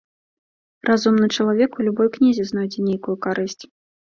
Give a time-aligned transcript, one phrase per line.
[0.89, 3.61] Разумны чалавек у любой кнізе знойдзе нейкую карысць.